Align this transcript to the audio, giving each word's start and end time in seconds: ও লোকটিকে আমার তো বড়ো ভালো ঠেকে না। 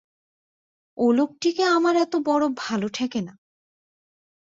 ও 0.97 1.05
লোকটিকে 1.11 1.63
আমার 1.67 1.95
তো 2.05 2.17
বড়ো 2.25 2.47
ভালো 2.57 2.87
ঠেকে 2.89 3.19
না। 3.21 3.33